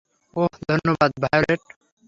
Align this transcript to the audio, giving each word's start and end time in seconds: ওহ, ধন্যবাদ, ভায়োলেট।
ওহ, 0.35 0.53
ধন্যবাদ, 0.69 1.11
ভায়োলেট। 1.23 1.61